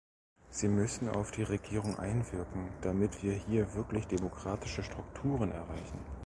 [0.49, 5.99] Sie müssen auf die Regierung einwirken, damit wir hier wirklich demokratische Strukturen erreichen.